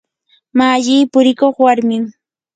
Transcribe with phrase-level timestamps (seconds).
[0.57, 2.03] malli purikuq warmim.